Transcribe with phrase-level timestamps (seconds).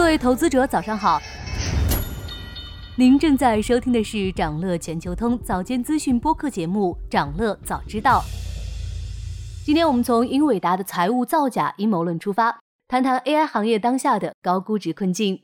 [0.00, 1.20] 各位投资者，早上好。
[2.96, 8.20] 您正在收听的是长乐全球通早间资讯播客节目《长乐早知道》。
[9.62, 15.42] 今天我们从英伟达的财务造假阴谋论出发，谈谈 AI 行业当下的高估值困境。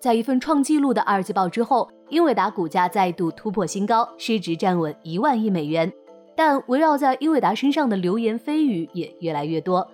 [0.00, 5.90] 在一份创纪录的二季报之后，英伟达股价再度突破新高，市值站稳一万亿美元。
[6.34, 9.88] 但围绕在英伟达身上的流言蜚语也越来越多。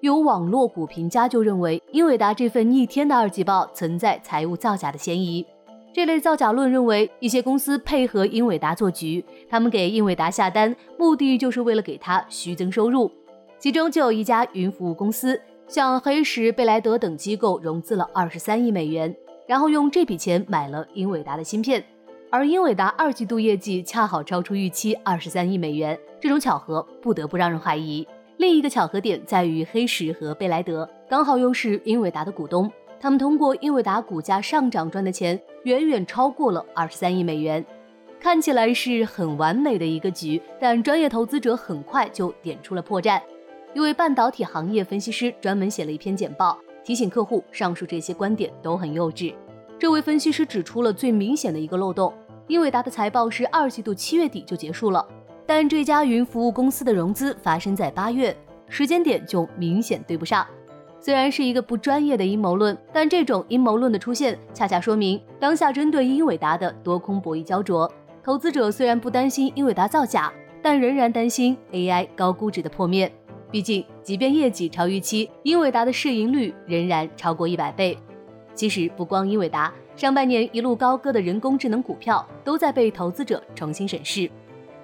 [0.00, 5.44] 有网络股评家就认为，英伟达这份逆天的二季报存在财务造假的嫌疑。
[5.92, 13.10] 这类造假论认为，一些公司配合英伟达做局，他们给英伟达下单，目的就是为了给他虚增收入。
[13.58, 19.12] 其中就有一家云服务公司，向黑石、贝莱德等机构融资了二十三亿美元，
[19.48, 21.82] 然后用这笔钱买了英伟达的芯片。
[22.30, 28.06] 而英伟达二季度业绩恰好超出预期二十三亿美元，这种巧合不得不让人怀疑。
[28.38, 37.66] 另一个巧合点在于，黑石和贝莱德刚好又是英伟达的股东，他们通过英伟达股价上涨赚的钱远远超过了二十三亿美元，
[38.20, 43.20] 看起来是很完美的一个局，但专业投资者很快就点出了破绽。
[43.74, 49.34] 一位半导体行业分析师专门写了一篇简报，提醒客户上述这些观点都很幼稚。
[49.80, 52.14] 这位分析师指出了最明显的一个漏洞：
[52.46, 55.04] 英伟达的财报是二季度七月底就结束了。
[55.48, 58.36] 但这家云服务公司的融资发生在八月，
[58.68, 60.46] 时间点就明显对不上。
[61.00, 67.90] 虽然是一个不专业的阴谋论，但这种阴谋论的出现，恰恰说明当下针对英伟达的多空博弈焦灼。
[68.22, 73.10] 投资者虽然不担心英伟达造假，但仍然担心 AI 高估值的破灭。
[73.50, 77.96] 毕竟，即便业绩超预期，英伟达的市盈率仍然超过一百倍。
[78.54, 84.30] 其实，不光英伟达，上半年一路高歌的人工智能股票都在被投资者重新审视。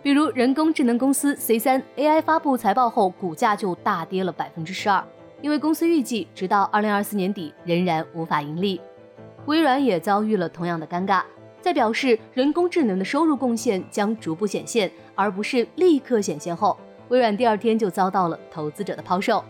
[0.04, 5.02] 比如人工智能公司 C 三 AI 发布财报后，股价就大跌了百分之十二，
[5.40, 8.78] 因为公司预计直到二零二四年底仍然无法盈利。
[9.46, 11.22] 微软也遭遇了同样的尴尬，
[11.62, 16.76] 在表示人工智能的收入贡献将逐步显现，而不是立刻显现后，
[17.08, 19.42] 微软第二天就遭到了投资者的抛售。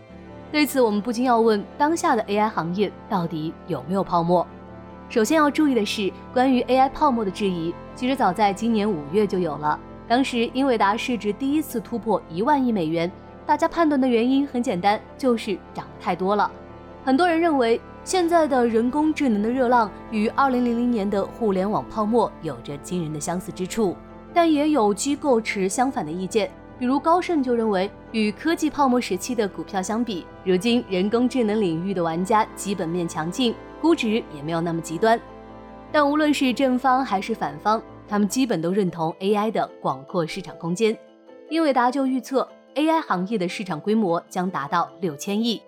[0.53, 4.47] 对此，我们不禁要问：当下的 AI 行业到底有没有泡沫？
[5.09, 9.77] 首先要注意的是，关于 AI 泡沫的质疑，其实早在今年五月就有了。
[10.07, 13.11] 当时英伟达市值第一次突破一万亿美元，
[13.45, 16.49] 大家判断的原因很简单，就是涨太多了。
[17.03, 23.95] 很多人认为现在的人工智能的热浪与二零零零年的互联网泡沫有着惊人的相似之处，
[24.31, 26.51] 但也有机构持相反的意见。
[26.77, 35.19] 比如高盛就认为，与科技泡沫时期的股票相比，如今人工智能领域的玩家基本面强劲，估值也没有那么极端。
[35.91, 37.81] 但无论是正方还是反方。
[38.07, 40.97] 他们基本都认同 AI 的广阔市场空间，
[41.49, 45.61] 英伟达就预测 AI 行业的市场规模将达到六千亿，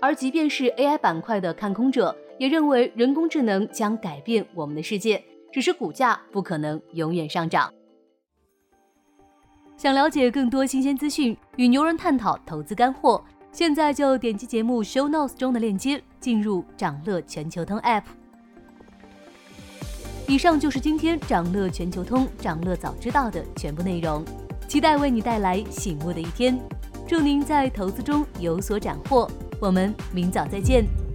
[0.00, 7.72] 而即便是 AI 板块的看空者，也认为人工智能将改变我们的世界，只是股价不可能永远上涨。
[9.76, 18.04] 想了解更多新鲜资讯，与牛人探讨投资干货，现在就点击节目 Show Notes 中的链接，进入掌乐全球通 App。
[20.28, 24.24] 以上就是今天掌乐全球通、掌乐早知道的全部内容，
[24.66, 26.58] 期待为你带来醒目的一天。
[27.06, 31.05] 祝您在投资中有所斩获，我们明早再见。